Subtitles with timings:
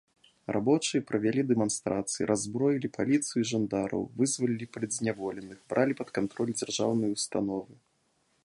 [0.55, 7.73] Рабочыя правялі дэманстрацыі, раззброілі паліцыю і жандараў, вызвалілі палітзняволеных, бралі пад кантроль дзяржаўныя ўстановы.